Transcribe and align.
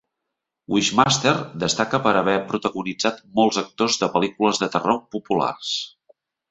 "Wishmaster" 0.75 1.33
destaca 1.65 2.01
per 2.07 2.15
haver 2.23 2.37
protagonitzat 2.53 3.23
molts 3.41 3.63
actors 3.67 4.03
de 4.05 4.13
pel·lícules 4.17 4.65
de 4.65 4.75
terror 4.79 5.03
populars. 5.17 5.81